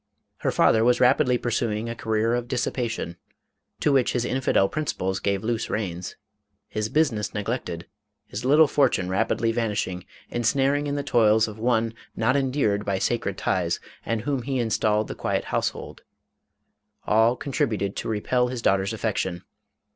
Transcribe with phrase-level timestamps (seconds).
[0.37, 3.17] Her father was rapidly pursuing a career of dissipation,
[3.81, 6.15] to which his infidel principles gave loose reins.
[6.67, 7.85] His business neglected,
[8.25, 13.37] his little fortune rapidly vanishing, ensnared in the toils of one not endeared by sacred
[13.37, 16.01] ties and whom he installed in the quiet household—
[17.05, 19.43] all contributed to re pel his daughter's affection.